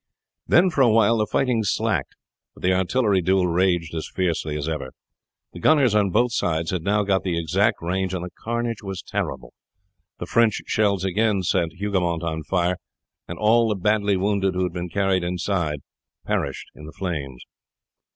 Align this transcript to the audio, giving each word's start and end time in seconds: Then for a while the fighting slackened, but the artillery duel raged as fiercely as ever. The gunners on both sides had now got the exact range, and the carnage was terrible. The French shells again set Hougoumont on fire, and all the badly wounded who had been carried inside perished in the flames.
Then 0.47 0.71
for 0.71 0.81
a 0.81 0.89
while 0.89 1.17
the 1.19 1.27
fighting 1.27 1.61
slackened, 1.61 2.15
but 2.55 2.63
the 2.63 2.73
artillery 2.73 3.21
duel 3.21 3.45
raged 3.45 3.93
as 3.93 4.09
fiercely 4.11 4.57
as 4.57 4.67
ever. 4.67 4.93
The 5.53 5.59
gunners 5.59 5.93
on 5.93 6.09
both 6.09 6.33
sides 6.33 6.71
had 6.71 6.81
now 6.81 7.03
got 7.03 7.21
the 7.21 7.37
exact 7.39 7.83
range, 7.83 8.15
and 8.15 8.23
the 8.25 8.31
carnage 8.31 8.81
was 8.81 9.03
terrible. 9.03 9.53
The 10.17 10.25
French 10.25 10.63
shells 10.65 11.05
again 11.05 11.43
set 11.43 11.73
Hougoumont 11.79 12.23
on 12.23 12.41
fire, 12.41 12.77
and 13.27 13.37
all 13.37 13.69
the 13.69 13.75
badly 13.75 14.17
wounded 14.17 14.55
who 14.55 14.63
had 14.63 14.73
been 14.73 14.89
carried 14.89 15.23
inside 15.23 15.81
perished 16.25 16.65
in 16.73 16.85
the 16.85 16.93
flames. 16.93 17.43